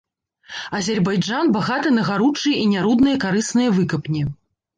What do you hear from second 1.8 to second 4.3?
на гаручыя і нярудныя карысныя выкапні.